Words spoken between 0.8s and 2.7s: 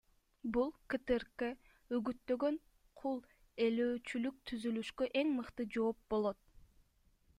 КТРК үгүттөгөн